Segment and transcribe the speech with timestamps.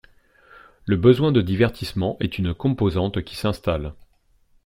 [0.87, 3.93] Le besoin de divertissement est une composante qui s’installe.